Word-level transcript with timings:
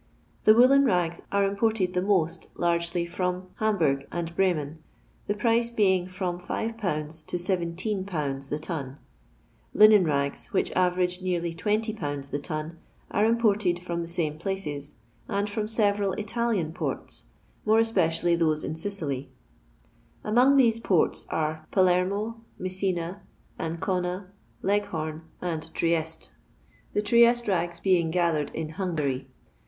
The 0.45 0.55
woollen 0.55 0.83
rsgs 0.85 1.21
are 1.31 1.45
imported 1.45 1.93
the 1.93 2.01
most 2.01 2.47
largely 2.55 3.05
from 3.05 3.49
Hamburg 3.59 4.07
and 4.11 4.35
Bremen, 4.35 4.79
the 5.27 5.35
price 5.35 5.69
being 5.69 6.07
from 6.07 6.39
6/. 6.39 7.23
to 7.27 7.37
17^ 7.37 8.49
the 8.49 8.57
ton. 8.57 8.97
Linen 9.75 10.03
mgs, 10.03 10.47
which 10.47 10.71
average 10.71 11.21
nearly 11.21 11.53
20(. 11.53 12.31
the 12.31 12.39
ton, 12.39 12.79
srs 13.13 13.29
imported 13.29 13.77
from 13.79 14.01
the 14.01 14.07
same 14.07 14.39
places, 14.39 14.95
and 15.27 15.47
from 15.47 15.67
sevcnl 15.67 16.17
Italizui 16.17 16.73
ports, 16.73 17.25
more 17.63 17.77
especially 17.77 18.35
those 18.35 18.63
in 18.63 18.73
Sicily* 18.73 19.29
Among 20.23 20.55
these 20.57 20.79
ports 20.79 21.27
are 21.29 21.67
Palermo, 21.69 22.41
Messina, 22.57 23.21
Anooas, 23.59 24.25
Leghorn, 24.63 25.21
and 25.43 25.71
Trieste 25.75 26.31
(the 26.93 27.03
Trieste 27.03 27.47
rags 27.47 27.79
being 27.79 28.09
gar 28.09 28.31
thored 28.33 28.49
in 28.55 28.69
Hungary). 28.69 29.27